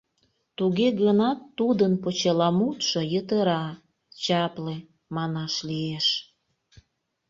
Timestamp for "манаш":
5.15-5.53